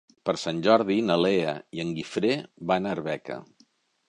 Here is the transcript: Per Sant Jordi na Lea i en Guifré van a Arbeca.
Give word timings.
Per 0.27 0.33
Sant 0.43 0.61
Jordi 0.67 0.95
na 1.09 1.17
Lea 1.25 1.53
i 1.79 1.83
en 1.85 1.93
Guifré 1.99 2.33
van 2.73 2.89
a 2.91 2.97
Arbeca. 2.97 3.39